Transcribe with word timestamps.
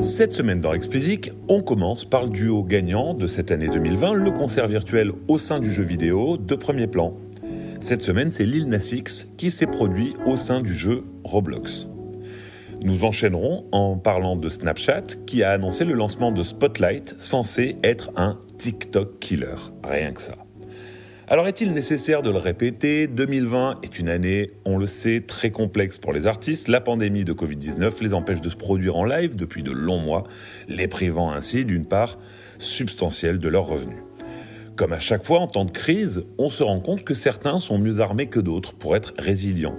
Cette 0.00 0.30
semaine 0.30 0.60
dans 0.60 0.72
Explicit, 0.72 1.32
on 1.48 1.60
commence 1.60 2.04
par 2.04 2.24
le 2.24 2.30
duo 2.30 2.62
gagnant 2.62 3.14
de 3.14 3.26
cette 3.26 3.50
année 3.50 3.68
2020, 3.68 4.14
le 4.14 4.30
concert 4.30 4.68
virtuel 4.68 5.10
au 5.26 5.38
sein 5.38 5.58
du 5.58 5.72
jeu 5.72 5.82
vidéo 5.82 6.36
de 6.36 6.54
premier 6.54 6.86
plan. 6.86 7.14
Cette 7.80 8.02
semaine, 8.02 8.30
c'est 8.30 8.44
Lil 8.44 8.68
Nas 8.68 8.92
X 8.92 9.28
qui 9.36 9.50
s'est 9.50 9.66
produit 9.66 10.14
au 10.24 10.36
sein 10.36 10.60
du 10.60 10.72
jeu 10.72 11.04
Roblox. 11.24 11.88
Nous 12.82 13.04
enchaînerons 13.04 13.66
en 13.72 13.96
parlant 13.96 14.36
de 14.36 14.48
Snapchat 14.48 15.02
qui 15.26 15.42
a 15.42 15.50
annoncé 15.50 15.84
le 15.84 15.94
lancement 15.94 16.30
de 16.30 16.44
Spotlight 16.44 17.16
censé 17.18 17.76
être 17.82 18.10
un 18.14 18.38
TikTok 18.56 19.18
killer. 19.18 19.56
Rien 19.82 20.12
que 20.12 20.22
ça. 20.22 20.47
Alors 21.30 21.46
est-il 21.46 21.74
nécessaire 21.74 22.22
de 22.22 22.30
le 22.30 22.38
répéter? 22.38 23.06
2020 23.06 23.80
est 23.82 23.98
une 23.98 24.08
année, 24.08 24.52
on 24.64 24.78
le 24.78 24.86
sait, 24.86 25.20
très 25.20 25.50
complexe 25.50 25.98
pour 25.98 26.14
les 26.14 26.26
artistes. 26.26 26.68
La 26.68 26.80
pandémie 26.80 27.26
de 27.26 27.34
Covid-19 27.34 28.02
les 28.02 28.14
empêche 28.14 28.40
de 28.40 28.48
se 28.48 28.56
produire 28.56 28.96
en 28.96 29.04
live 29.04 29.36
depuis 29.36 29.62
de 29.62 29.70
longs 29.70 30.00
mois, 30.00 30.24
les 30.68 30.88
privant 30.88 31.30
ainsi 31.30 31.66
d'une 31.66 31.84
part 31.84 32.16
substantielle 32.58 33.40
de 33.40 33.48
leurs 33.48 33.66
revenus. 33.66 33.98
Comme 34.74 34.94
à 34.94 35.00
chaque 35.00 35.26
fois 35.26 35.40
en 35.40 35.48
temps 35.48 35.66
de 35.66 35.70
crise, 35.70 36.24
on 36.38 36.48
se 36.48 36.62
rend 36.62 36.80
compte 36.80 37.04
que 37.04 37.12
certains 37.12 37.60
sont 37.60 37.78
mieux 37.78 38.00
armés 38.00 38.28
que 38.28 38.40
d'autres 38.40 38.72
pour 38.72 38.96
être 38.96 39.12
résilients. 39.18 39.76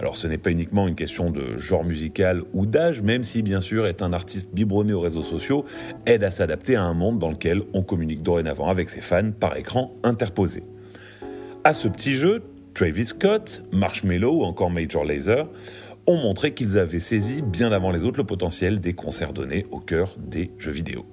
Alors 0.00 0.16
ce 0.16 0.26
n'est 0.26 0.36
pas 0.36 0.50
uniquement 0.50 0.88
une 0.88 0.96
question 0.96 1.30
de 1.30 1.58
genre 1.58 1.84
musical 1.84 2.42
ou 2.54 2.66
d'âge, 2.66 3.02
même 3.02 3.22
si 3.22 3.42
bien 3.42 3.60
sûr 3.60 3.86
être 3.86 4.02
un 4.02 4.12
artiste 4.12 4.52
biberonné 4.52 4.92
aux 4.94 5.00
réseaux 5.00 5.22
sociaux 5.22 5.64
aide 6.06 6.24
à 6.24 6.32
s'adapter 6.32 6.74
à 6.74 6.82
un 6.82 6.92
monde 6.92 7.20
dans 7.20 7.30
lequel 7.30 7.62
on 7.72 7.84
communique 7.84 8.24
dorénavant 8.24 8.68
avec 8.68 8.90
ses 8.90 9.00
fans 9.00 9.30
par 9.30 9.56
écran 9.56 9.94
interposé. 10.02 10.64
À 11.64 11.74
ce 11.74 11.86
petit 11.86 12.14
jeu, 12.14 12.42
Travis 12.74 13.04
Scott, 13.04 13.62
Marshmello 13.70 14.40
ou 14.40 14.42
encore 14.42 14.68
Major 14.68 15.04
Lazer 15.04 15.48
ont 16.08 16.16
montré 16.16 16.54
qu'ils 16.54 16.76
avaient 16.76 16.98
saisi 16.98 17.40
bien 17.40 17.70
avant 17.70 17.92
les 17.92 18.02
autres 18.02 18.18
le 18.18 18.26
potentiel 18.26 18.80
des 18.80 18.94
concerts 18.94 19.32
donnés 19.32 19.66
au 19.70 19.78
cœur 19.78 20.16
des 20.18 20.50
jeux 20.58 20.72
vidéo. 20.72 21.06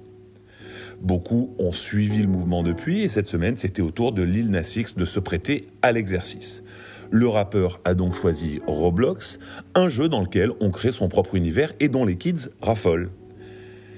Beaucoup 1.00 1.54
ont 1.60 1.72
suivi 1.72 2.20
le 2.20 2.26
mouvement 2.26 2.64
depuis 2.64 3.02
et 3.02 3.08
cette 3.08 3.28
semaine, 3.28 3.58
c'était 3.58 3.80
au 3.80 3.92
tour 3.92 4.10
de 4.10 4.22
Lil 4.22 4.50
Nas 4.50 4.76
de 4.96 5.04
se 5.04 5.20
prêter 5.20 5.68
à 5.82 5.92
l'exercice. 5.92 6.64
Le 7.12 7.28
rappeur 7.28 7.80
a 7.84 7.94
donc 7.94 8.14
choisi 8.14 8.60
Roblox, 8.66 9.38
un 9.76 9.86
jeu 9.86 10.08
dans 10.08 10.20
lequel 10.20 10.50
on 10.58 10.72
crée 10.72 10.90
son 10.90 11.08
propre 11.08 11.36
univers 11.36 11.72
et 11.78 11.88
dont 11.88 12.04
les 12.04 12.16
kids 12.16 12.48
raffolent. 12.60 13.10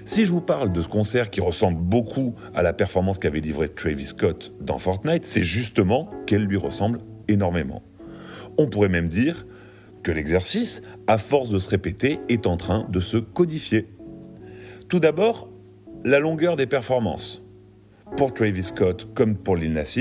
Si 0.05 0.25
je 0.25 0.33
vous 0.33 0.41
parle 0.41 0.73
de 0.73 0.83
ce 0.83 0.89
concert 0.89 1.31
qui 1.31 1.41
ressemble 1.41 1.79
beaucoup 1.81 2.35
à 2.55 2.63
la 2.63 2.73
performance 2.73 3.19
qu'avait 3.19 3.41
livrée 3.41 3.69
Travis 3.69 4.07
Scott 4.07 4.53
dans 4.61 4.79
Fortnite, 4.79 5.25
c'est 5.25 5.45
justement 5.45 6.11
qu'elle 6.27 6.45
lui 6.45 6.57
ressemble 6.57 6.99
énormément. 7.29 7.83
On 8.59 8.69
pourrait 8.69 8.89
même 8.89 9.09
dire 9.09 9.47
que 10.03 10.11
l'exercice, 10.11 10.83
à 11.07 11.19
force 11.19 11.51
de 11.51 11.61
se 11.61 11.71
répéter, 11.71 12.19
est 12.29 12.49
en 12.49 12.57
train 12.57 12.87
de 12.91 12.99
se 12.99 13.17
codifier. 13.17 13.89
Tout 14.89 14.99
d'abord, 14.99 15.49
la 16.05 16.19
longueur 16.19 16.57
des 16.57 16.67
performances. 16.67 17.43
Pour 18.17 18.35
Travis 18.35 18.65
Scott 18.65 19.09
comme 19.15 19.37
pour 19.37 19.57
Lil 19.57 19.73
Nas 19.73 19.99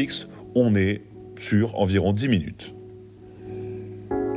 on 0.56 0.76
est 0.76 1.04
sur 1.38 1.80
environ 1.80 2.12
10 2.12 2.28
minutes. 2.28 2.76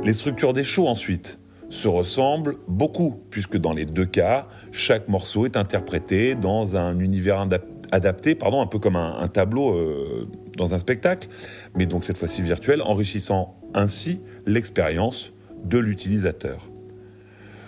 Les 0.03 0.13
structures 0.13 0.53
des 0.53 0.63
shows 0.63 0.87
ensuite 0.87 1.39
se 1.69 1.87
ressemblent 1.87 2.57
beaucoup, 2.67 3.21
puisque 3.29 3.57
dans 3.57 3.73
les 3.73 3.85
deux 3.85 4.05
cas, 4.05 4.47
chaque 4.71 5.07
morceau 5.07 5.45
est 5.45 5.57
interprété 5.57 6.35
dans 6.35 6.75
un 6.75 6.99
univers 6.99 7.45
adapté, 7.91 8.35
pardon, 8.35 8.61
un 8.61 8.67
peu 8.67 8.79
comme 8.79 8.95
un, 8.95 9.27
tableau 9.27 9.73
euh, 9.73 10.27
dans 10.57 10.73
un 10.73 10.79
spectacle, 10.79 11.27
mais 11.75 11.85
donc 11.85 12.03
cette 12.03 12.17
fois-ci 12.17 12.41
virtuel, 12.41 12.81
enrichissant 12.81 13.55
ainsi 13.73 14.21
l'expérience 14.45 15.31
de 15.63 15.77
l'utilisateur. 15.77 16.69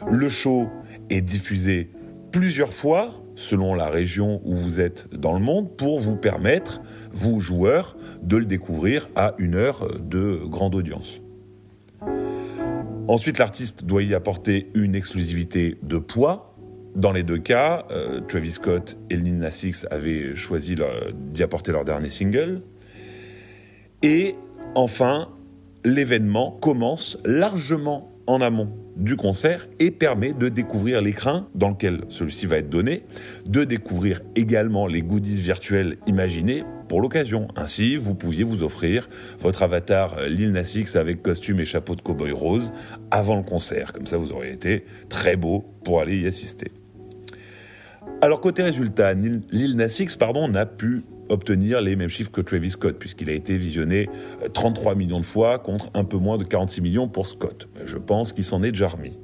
Le 0.09 0.29
show 0.29 0.67
est 1.09 1.21
diffusé 1.21 1.89
plusieurs 2.31 2.73
fois 2.73 3.13
selon 3.35 3.75
la 3.75 3.87
région 3.87 4.41
où 4.45 4.55
vous 4.55 4.79
êtes 4.79 5.07
dans 5.13 5.33
le 5.33 5.39
monde 5.39 5.75
pour 5.77 5.99
vous 5.99 6.15
permettre, 6.15 6.81
vous 7.11 7.39
joueurs, 7.39 7.95
de 8.23 8.37
le 8.37 8.45
découvrir 8.45 9.09
à 9.15 9.35
une 9.37 9.55
heure 9.55 9.87
de 9.99 10.41
grande 10.45 10.75
audience. 10.75 11.21
Ensuite, 13.07 13.37
l'artiste 13.37 13.85
doit 13.85 14.03
y 14.03 14.13
apporter 14.13 14.69
une 14.73 14.93
exclusivité 14.93 15.77
de 15.81 15.97
poids. 15.97 16.53
Dans 16.95 17.13
les 17.13 17.23
deux 17.23 17.37
cas, 17.37 17.85
euh, 17.89 18.19
Travis 18.21 18.51
Scott 18.51 18.97
et 19.09 19.15
Lil 19.15 19.37
Nas 19.37 19.65
avaient 19.91 20.35
choisi 20.35 20.75
d'y 21.13 21.43
apporter 21.43 21.71
leur 21.71 21.85
dernier 21.85 22.09
single. 22.09 22.63
Et 24.03 24.35
enfin, 24.75 25.29
l'événement 25.85 26.51
commence 26.51 27.17
largement 27.23 28.11
en 28.27 28.41
amont 28.41 28.69
du 28.95 29.15
concert 29.15 29.67
et 29.79 29.91
permet 29.91 30.33
de 30.33 30.49
découvrir 30.49 31.01
l'écran 31.01 31.45
dans 31.55 31.69
lequel 31.69 32.01
celui-ci 32.09 32.45
va 32.45 32.57
être 32.57 32.69
donné, 32.69 33.03
de 33.45 33.63
découvrir 33.63 34.21
également 34.35 34.87
les 34.87 35.01
goodies 35.01 35.41
virtuels 35.41 35.97
imaginés 36.07 36.63
pour 36.87 37.01
l'occasion. 37.01 37.47
Ainsi, 37.55 37.95
vous 37.95 38.15
pouviez 38.15 38.43
vous 38.43 38.63
offrir 38.63 39.09
votre 39.39 39.63
avatar 39.63 40.17
euh, 40.17 40.27
Lil 40.27 40.51
Nas 40.51 40.77
avec 40.95 41.21
costume 41.21 41.59
et 41.59 41.65
chapeau 41.65 41.95
de 41.95 42.01
cowboy 42.01 42.31
rose 42.31 42.71
avant 43.11 43.35
le 43.35 43.43
concert. 43.43 43.91
Comme 43.91 44.07
ça, 44.07 44.17
vous 44.17 44.31
auriez 44.31 44.53
été 44.53 44.85
très 45.09 45.35
beau 45.35 45.65
pour 45.83 46.01
aller 46.01 46.19
y 46.19 46.27
assister. 46.27 46.71
Alors 48.21 48.41
côté 48.41 48.63
résultat, 48.63 49.13
Lil 49.13 49.75
Nas 49.75 49.97
X 49.99 50.15
pardon, 50.15 50.47
n'a 50.47 50.65
pu 50.65 51.03
obtenir 51.29 51.81
les 51.81 51.95
mêmes 51.95 52.09
chiffres 52.09 52.31
que 52.31 52.41
Travis 52.41 52.71
Scott, 52.71 52.97
puisqu'il 52.99 53.29
a 53.29 53.33
été 53.33 53.57
visionné 53.57 54.09
33 54.53 54.91
euh, 54.91 54.95
millions 54.95 55.19
de 55.19 55.25
fois 55.25 55.59
contre 55.59 55.89
un 55.93 56.03
peu 56.03 56.17
moins 56.17 56.37
de 56.37 56.43
46 56.43 56.81
millions 56.81 57.07
pour 57.07 57.27
Scott. 57.27 57.67
Je 57.85 57.97
pense 57.97 58.33
qu'il 58.33 58.43
s'en 58.43 58.63
est 58.63 58.71
déjà 58.71 58.87
remis. 58.87 59.17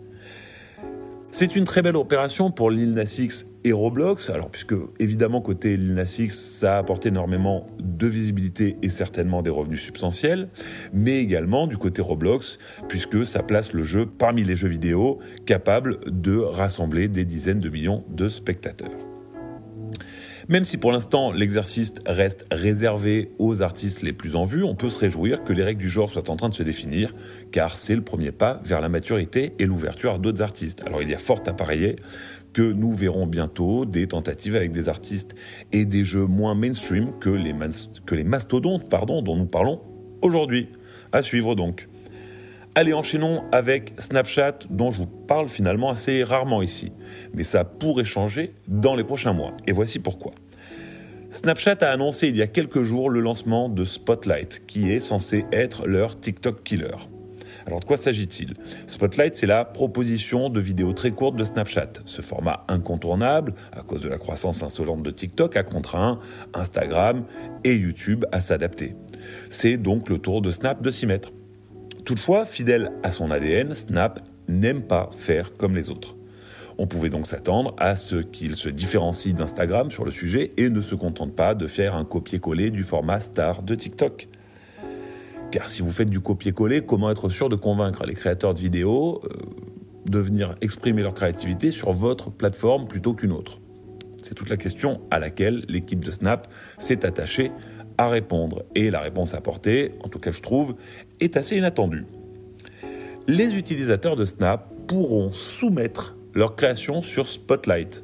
C'est 1.36 1.56
une 1.56 1.66
très 1.66 1.82
belle 1.82 1.96
opération 1.96 2.52
pour 2.52 2.70
Lil 2.70 2.94
Nas 2.94 3.20
et 3.64 3.72
Roblox, 3.72 4.30
alors 4.30 4.52
puisque 4.52 4.76
évidemment 5.00 5.42
côté 5.42 5.78
Lil 5.78 5.96
Nas 5.96 6.18
X, 6.20 6.38
ça 6.38 6.76
a 6.76 6.78
apporté 6.78 7.10
énormément 7.10 7.66
de 7.80 8.06
visibilité 8.06 8.78
et 8.84 8.92
certainement 8.92 9.42
des 9.42 9.50
revenus 9.50 9.82
substantiels, 9.82 10.50
mais 10.94 11.18
également 11.18 11.66
du 11.66 11.76
côté 11.76 12.04
Roblox, 12.04 12.60
puisque 12.88 13.26
ça 13.26 13.42
place 13.42 13.74
le 13.74 13.82
jeu 13.82 14.06
parmi 14.06 14.44
les 14.44 14.56
jeux 14.56 14.68
vidéo 14.68 15.18
capables 15.48 16.02
de 16.06 16.38
rassembler 16.38 17.08
des 17.08 17.26
dizaines 17.26 17.62
de 17.62 17.70
millions 17.70 18.04
de 18.10 18.30
spectateurs. 18.30 19.13
Même 20.50 20.66
si 20.66 20.78
pour 20.78 20.92
l'instant 20.92 21.32
l'exercice 21.32 21.94
reste 22.06 22.46
réservé 22.52 23.32
aux 23.40 23.62
artistes 23.62 24.02
les 24.02 24.12
plus 24.12 24.36
en 24.36 24.46
vue, 24.46 24.64
on 24.64 24.76
peut 24.76 24.90
se 24.90 25.00
réjouir 25.00 25.44
que 25.44 25.54
les 25.54 25.64
règles 25.64 25.82
du 25.82 25.90
genre 25.90 26.10
soient 26.10 26.30
en 26.30 26.36
train 26.36 26.50
de 26.50 26.54
se 26.54 26.64
définir, 26.64 27.16
car 27.52 27.78
c'est 27.78 27.96
le 27.96 28.02
premier 28.02 28.32
pas 28.32 28.62
vers 28.66 28.82
la 28.82 28.90
maturité 28.90 29.54
et 29.60 29.66
l'ouverture 29.66 30.16
à 30.16 30.18
d'autres 30.18 30.42
artistes. 30.42 30.82
Alors 30.86 31.02
il 31.02 31.10
y 31.10 31.16
a 31.16 31.18
fort 31.18 31.42
à 31.46 31.54
parier 31.54 31.96
que 32.52 32.62
nous 32.62 32.94
verrons 32.94 33.26
bientôt 33.26 33.86
des 33.86 34.08
tentatives 34.08 34.56
avec 34.56 34.72
des 34.72 34.90
artistes 34.90 35.34
et 35.72 35.86
des 35.86 36.04
jeux 36.04 36.26
moins 36.26 36.56
mainstream 36.56 37.12
que 37.20 37.30
les, 37.30 37.56
que 38.06 38.16
les 38.16 38.24
mastodontes 38.24 38.90
pardon, 38.90 39.22
dont 39.22 39.36
nous 39.36 39.48
parlons 39.48 39.82
aujourd'hui. 40.22 40.70
À 41.12 41.22
suivre 41.22 41.56
donc. 41.56 41.88
Allez, 42.76 42.94
enchaînons 42.94 43.44
avec 43.52 43.94
Snapchat, 44.00 44.56
dont 44.72 44.90
je 44.90 44.98
vous 44.98 45.06
parle 45.06 45.48
finalement 45.48 45.92
assez 45.92 46.24
rarement 46.24 46.64
ici. 46.64 46.92
Mais 47.36 47.44
ça 47.44 47.66
pourrait 47.66 48.04
changer 48.04 48.56
dans 48.68 48.96
les 48.96 49.04
prochains 49.04 49.34
mois. 49.34 49.52
Et 49.68 49.74
voici 49.74 50.00
pourquoi. 50.00 50.32
Snapchat 51.30 51.78
a 51.82 51.92
annoncé 51.92 52.30
il 52.30 52.36
y 52.36 52.42
a 52.42 52.48
quelques 52.48 52.82
jours 52.82 53.12
le 53.12 53.20
lancement 53.20 53.70
de 53.70 53.86
Spotlight, 53.86 54.66
qui 54.66 54.92
est 54.92 55.00
censé 55.00 55.46
être 55.52 55.86
leur 55.86 56.20
TikTok 56.20 56.64
killer. 56.64 56.96
Alors 57.68 57.80
de 57.80 57.86
quoi 57.86 57.96
s'agit-il? 57.96 58.56
Spotlight, 58.88 59.36
c'est 59.36 59.46
la 59.46 59.66
proposition 59.66 60.50
de 60.50 60.60
vidéos 60.60 60.94
très 60.94 61.12
courtes 61.12 61.36
de 61.36 61.46
Snapchat. 61.46 61.90
Ce 62.06 62.24
format 62.24 62.66
incontournable, 62.70 63.54
à 63.72 63.84
cause 63.84 64.02
de 64.02 64.10
la 64.10 64.18
croissance 64.18 64.64
insolente 64.64 65.04
de 65.04 65.12
TikTok, 65.12 65.56
a 65.58 65.64
contraint 65.64 66.20
Instagram 66.56 67.24
et 67.64 67.76
YouTube 67.76 68.26
à 68.32 68.42
s'adapter. 68.42 68.96
C'est 69.52 69.78
donc 69.78 70.10
le 70.10 70.18
tour 70.18 70.42
de 70.42 70.50
Snap 70.50 70.82
de 70.82 70.90
s'y 70.90 71.06
mettre. 71.06 71.32
Toutefois, 72.06 72.44
fidèle 72.44 72.92
à 73.02 73.12
son 73.12 73.32
ADN, 73.32 73.76
Snap 73.76 74.20
n'aime 74.50 74.82
pas 74.82 75.10
faire 75.16 75.56
comme 75.56 75.76
les 75.76 75.90
autres. 75.90 76.18
On 76.78 76.86
pouvait 76.86 77.10
donc 77.10 77.26
s'attendre 77.28 77.74
à 77.78 77.96
ce 77.96 78.16
qu'il 78.16 78.58
se 78.58 78.68
différencie 78.68 79.34
d'Instagram 79.34 79.90
sur 79.90 80.04
le 80.04 80.12
sujet 80.12 80.52
et 80.58 80.70
ne 80.70 80.82
se 80.82 80.96
contente 80.96 81.34
pas 81.34 81.56
de 81.56 81.66
faire 81.68 81.96
un 81.96 82.04
copier-coller 82.04 82.72
du 82.72 82.84
format 82.84 83.22
star 83.22 83.64
de 83.64 83.76
TikTok. 83.76 84.28
Car 85.52 85.70
si 85.70 85.82
vous 85.82 85.92
faites 85.92 86.10
du 86.10 86.20
copier-coller, 86.20 86.82
comment 86.82 87.10
être 87.10 87.30
sûr 87.30 87.48
de 87.48 87.56
convaincre 87.56 88.06
les 88.06 88.16
créateurs 88.16 88.54
de 88.54 88.60
vidéos 88.60 89.22
euh, 89.24 89.30
de 90.06 90.20
venir 90.20 90.56
exprimer 90.62 91.04
leur 91.04 91.14
créativité 91.14 91.72
sur 91.72 91.94
votre 91.94 92.32
plateforme 92.32 92.88
plutôt 92.88 93.14
qu'une 93.14 93.32
autre? 93.32 93.60
C'est 94.24 94.34
toute 94.34 94.50
la 94.50 94.58
question 94.58 95.02
à 95.12 95.20
laquelle 95.20 95.64
l'équipe 95.70 96.04
de 96.04 96.12
Snap 96.12 96.52
s'est 96.80 97.06
attachée 97.06 97.52
à 97.98 98.10
répondre. 98.10 98.64
Et 98.76 98.92
la 98.92 99.00
réponse 99.00 99.34
apportée, 99.34 99.92
en 100.04 100.10
tout 100.10 100.20
cas 100.20 100.32
je 100.32 100.42
trouve, 100.42 100.76
est 101.20 101.38
assez 101.38 101.58
inattendue. 101.58 102.06
Les 103.28 103.56
utilisateurs 103.56 104.16
de 104.16 104.26
Snap 104.26 104.70
pourront 104.88 105.32
soumettre 105.32 106.16
leur 106.34 106.56
création 106.56 107.02
sur 107.02 107.30
Spotlight. 107.30 108.04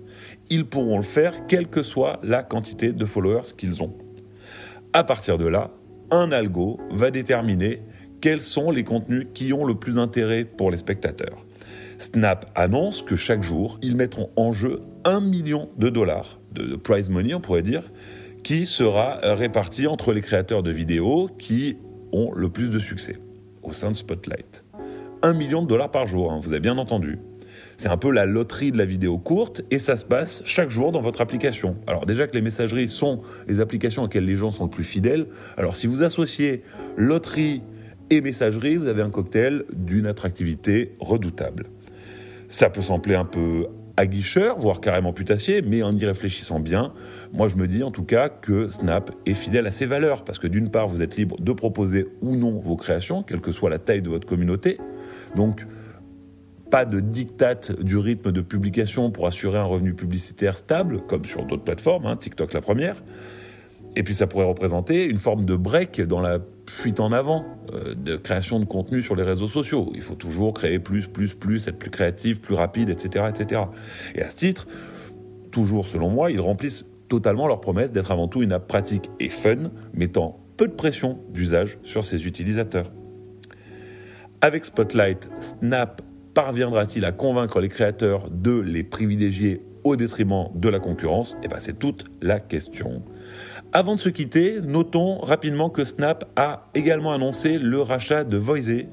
Ils 0.49 0.65
pourront 0.65 0.97
le 0.97 1.03
faire 1.03 1.45
quelle 1.47 1.67
que 1.67 1.83
soit 1.83 2.19
la 2.23 2.43
quantité 2.43 2.93
de 2.93 3.05
followers 3.05 3.53
qu'ils 3.57 3.83
ont. 3.83 3.93
À 4.93 5.03
partir 5.03 5.37
de 5.37 5.45
là, 5.45 5.71
un 6.11 6.31
algo 6.31 6.79
va 6.91 7.11
déterminer 7.11 7.81
quels 8.21 8.41
sont 8.41 8.71
les 8.71 8.83
contenus 8.83 9.27
qui 9.33 9.53
ont 9.53 9.65
le 9.65 9.75
plus 9.75 9.97
intérêt 9.97 10.45
pour 10.45 10.71
les 10.71 10.77
spectateurs. 10.77 11.45
Snap 11.99 12.49
annonce 12.55 13.01
que 13.01 13.15
chaque 13.15 13.43
jour, 13.43 13.77
ils 13.81 13.95
mettront 13.95 14.29
en 14.35 14.51
jeu 14.51 14.81
un 15.03 15.19
million 15.19 15.69
de 15.77 15.89
dollars 15.89 16.39
de, 16.53 16.75
prize 16.75 17.09
money, 17.09 17.33
on 17.33 17.41
pourrait 17.41 17.61
dire, 17.61 17.83
qui 18.43 18.65
sera 18.65 19.19
réparti 19.23 19.87
entre 19.87 20.13
les 20.13 20.21
créateurs 20.21 20.63
de 20.63 20.71
vidéos 20.71 21.29
qui 21.39 21.77
ont 22.11 22.31
le 22.33 22.49
plus 22.49 22.69
de 22.69 22.79
succès 22.79 23.17
au 23.63 23.73
sein 23.73 23.91
de 23.91 23.95
Spotlight. 23.95 24.63
Un 25.21 25.33
million 25.33 25.61
de 25.61 25.67
dollars 25.67 25.91
par 25.91 26.07
jour, 26.07 26.31
hein, 26.31 26.39
vous 26.41 26.51
avez 26.51 26.61
bien 26.61 26.77
entendu. 26.77 27.19
C'est 27.77 27.89
un 27.89 27.97
peu 27.97 28.11
la 28.11 28.25
loterie 28.25 28.71
de 28.71 28.77
la 28.77 28.85
vidéo 28.85 29.17
courte 29.17 29.61
et 29.71 29.79
ça 29.79 29.95
se 29.95 30.05
passe 30.05 30.41
chaque 30.45 30.69
jour 30.69 30.91
dans 30.91 31.01
votre 31.01 31.21
application. 31.21 31.77
Alors 31.87 32.05
déjà 32.05 32.27
que 32.27 32.33
les 32.33 32.41
messageries 32.41 32.87
sont 32.87 33.19
les 33.47 33.61
applications 33.61 34.03
auxquelles 34.03 34.25
les 34.25 34.35
gens 34.35 34.51
sont 34.51 34.65
le 34.65 34.69
plus 34.69 34.83
fidèles, 34.83 35.27
alors 35.57 35.75
si 35.75 35.87
vous 35.87 36.03
associez 36.03 36.63
loterie 36.97 37.61
et 38.09 38.21
messagerie, 38.21 38.75
vous 38.75 38.87
avez 38.87 39.01
un 39.01 39.09
cocktail 39.09 39.63
d'une 39.73 40.07
attractivité 40.07 40.95
redoutable. 40.99 41.67
Ça 42.47 42.69
peut 42.69 42.81
sembler 42.81 43.15
un 43.15 43.25
peu 43.25 43.67
aguicheur, 43.99 44.57
voire 44.57 44.79
carrément 44.79 45.11
putassier, 45.11 45.61
mais 45.61 45.83
en 45.83 45.93
y 45.95 46.05
réfléchissant 46.05 46.61
bien, 46.61 46.93
moi 47.33 47.49
je 47.49 47.57
me 47.57 47.67
dis 47.67 47.83
en 47.83 47.91
tout 47.91 48.05
cas 48.05 48.29
que 48.29 48.69
Snap 48.69 49.11
est 49.25 49.33
fidèle 49.33 49.67
à 49.67 49.71
ses 49.71 49.85
valeurs, 49.85 50.23
parce 50.23 50.39
que 50.39 50.47
d'une 50.47 50.71
part 50.71 50.87
vous 50.87 51.01
êtes 51.01 51.17
libre 51.17 51.35
de 51.39 51.51
proposer 51.51 52.07
ou 52.21 52.37
non 52.37 52.59
vos 52.59 52.77
créations, 52.77 53.23
quelle 53.23 53.41
que 53.41 53.51
soit 53.51 53.69
la 53.69 53.77
taille 53.77 54.01
de 54.01 54.09
votre 54.09 54.25
communauté, 54.25 54.79
donc 55.35 55.67
pas 56.71 56.85
de 56.85 57.01
dictate 57.01 57.77
du 57.81 57.97
rythme 57.97 58.31
de 58.31 58.39
publication 58.39 59.11
pour 59.11 59.27
assurer 59.27 59.57
un 59.57 59.65
revenu 59.65 59.93
publicitaire 59.93 60.55
stable, 60.55 61.01
comme 61.01 61.25
sur 61.25 61.45
d'autres 61.45 61.63
plateformes, 61.63 62.05
hein, 62.05 62.15
TikTok 62.15 62.53
la 62.53 62.61
première. 62.61 63.03
Et 63.97 64.03
puis 64.03 64.13
ça 64.13 64.27
pourrait 64.27 64.45
représenter 64.45 65.03
une 65.05 65.17
forme 65.17 65.43
de 65.43 65.55
break 65.55 65.99
dans 66.01 66.21
la 66.21 66.39
fuite 66.69 66.99
en 66.99 67.11
avant 67.11 67.45
euh, 67.73 67.95
de 67.95 68.15
création 68.15 68.59
de 68.59 68.65
contenu 68.65 69.01
sur 69.01 69.15
les 69.15 69.23
réseaux 69.23 69.47
sociaux. 69.47 69.91
Il 69.95 70.01
faut 70.01 70.15
toujours 70.15 70.53
créer 70.53 70.79
plus, 70.79 71.07
plus, 71.07 71.33
plus, 71.33 71.67
être 71.67 71.77
plus 71.77 71.89
créatif, 71.89 72.41
plus 72.41 72.55
rapide, 72.55 72.89
etc., 72.89 73.25
etc. 73.29 73.61
Et 74.15 74.21
à 74.21 74.29
ce 74.29 74.35
titre, 74.35 74.67
toujours 75.51 75.87
selon 75.87 76.09
moi, 76.09 76.31
ils 76.31 76.39
remplissent 76.39 76.85
totalement 77.07 77.47
leur 77.47 77.59
promesse 77.59 77.91
d'être 77.91 78.11
avant 78.11 78.27
tout 78.27 78.43
une 78.43 78.53
app 78.53 78.67
pratique 78.67 79.09
et 79.19 79.29
fun, 79.29 79.71
mettant 79.93 80.39
peu 80.57 80.67
de 80.67 80.73
pression 80.73 81.19
d'usage 81.29 81.79
sur 81.83 82.05
ses 82.05 82.27
utilisateurs. 82.27 82.91
Avec 84.41 84.63
Spotlight, 84.63 85.29
Snap 85.41 86.01
parviendra-t-il 86.33 87.03
à 87.03 87.11
convaincre 87.11 87.59
les 87.59 87.69
créateurs 87.69 88.29
de 88.29 88.59
les 88.59 88.83
privilégier 88.83 89.61
au 89.83 89.95
détriment 89.95 90.49
de 90.55 90.69
la 90.69 90.79
concurrence? 90.79 91.35
Eh 91.43 91.47
ben, 91.47 91.57
c'est 91.59 91.77
toute 91.77 92.05
la 92.21 92.39
question. 92.39 93.01
Avant 93.71 93.93
de 93.93 93.99
se 93.99 94.09
quitter, 94.09 94.61
notons 94.61 95.19
rapidement 95.19 95.69
que 95.69 95.85
Snap 95.85 96.25
a 96.35 96.69
également 96.73 97.13
annoncé 97.13 97.59
le 97.59 97.79
rachat 97.79 98.23
de 98.23 98.35
Voisey, 98.35 98.87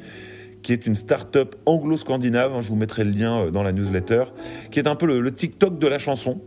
qui 0.61 0.75
est 0.75 0.87
une 0.87 0.95
start-up 0.95 1.57
anglo-scandinave, 1.65 2.53
hein, 2.53 2.61
je 2.61 2.69
vous 2.69 2.77
mettrai 2.77 3.03
le 3.05 3.11
lien 3.11 3.41
euh, 3.41 3.51
dans 3.51 3.63
la 3.63 3.73
newsletter, 3.73 4.25
qui 4.71 4.79
est 4.79 4.87
un 4.87 4.95
peu 4.95 5.07
le, 5.07 5.33
TikTok 5.33 5.79
de 5.79 5.87
la 5.87 5.99
chanson. 5.99 6.43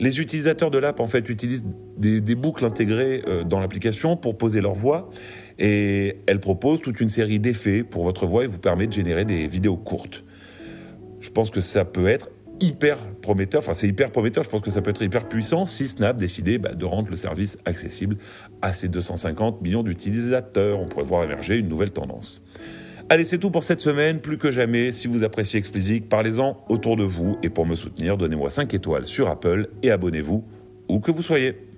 Les 0.00 0.20
utilisateurs 0.20 0.72
de 0.72 0.78
l'app 0.78 0.98
en 0.98 1.06
fait 1.06 1.28
utilisent 1.28 1.64
des, 1.98 2.34
boucles 2.34 2.64
intégrées 2.64 3.22
euh, 3.28 3.44
dans 3.44 3.60
l'application 3.60 4.16
pour 4.16 4.36
poser 4.36 4.60
leur 4.60 4.74
voix 4.74 5.08
et 5.60 6.16
elle 6.26 6.40
propose 6.40 6.80
toute 6.80 6.98
une 7.00 7.10
série 7.10 7.38
d'effets 7.38 7.84
pour 7.84 8.02
votre 8.02 8.26
voix 8.26 8.42
et 8.42 8.48
vous 8.48 8.58
permet 8.58 8.88
de 8.88 8.92
générer 8.92 9.24
des 9.24 9.46
vidéos 9.46 9.76
courtes. 9.76 10.24
Je 11.20 11.30
pense 11.30 11.50
que 11.50 11.60
ça 11.60 11.84
peut 11.84 12.08
être 12.08 12.30
hyper 12.62 12.98
prometteur, 13.20 13.60
enfin 13.60 13.74
c'est 13.74 13.88
hyper 13.88 14.10
prometteur, 14.10 14.44
je 14.44 14.48
pense 14.48 14.60
que 14.60 14.70
ça 14.70 14.80
peut 14.80 14.90
être 14.90 15.02
hyper 15.02 15.28
puissant 15.28 15.66
si 15.66 15.88
Snap 15.88 16.16
décidait 16.16 16.58
bah, 16.58 16.74
de 16.74 16.84
rendre 16.84 17.10
le 17.10 17.16
service 17.16 17.58
accessible 17.64 18.16
à 18.62 18.72
ses 18.72 18.88
250 18.88 19.60
millions 19.60 19.82
d'utilisateurs. 19.82 20.78
On 20.78 20.86
pourrait 20.86 21.04
voir 21.04 21.24
émerger 21.24 21.56
une 21.56 21.68
nouvelle 21.68 21.90
tendance. 21.90 22.40
Allez, 23.08 23.24
c'est 23.24 23.38
tout 23.38 23.50
pour 23.50 23.64
cette 23.64 23.80
semaine. 23.80 24.20
Plus 24.20 24.38
que 24.38 24.50
jamais, 24.50 24.92
si 24.92 25.08
vous 25.08 25.24
appréciez 25.24 25.58
Explicit, 25.58 26.08
parlez-en 26.08 26.64
autour 26.68 26.96
de 26.96 27.02
vous. 27.02 27.36
Et 27.42 27.50
pour 27.50 27.66
me 27.66 27.74
soutenir, 27.74 28.16
donnez-moi 28.16 28.48
5 28.48 28.72
étoiles 28.72 29.06
sur 29.06 29.28
Apple 29.28 29.68
et 29.82 29.90
abonnez-vous 29.90 30.44
où 30.88 31.00
que 31.00 31.10
vous 31.10 31.22
soyez. 31.22 31.71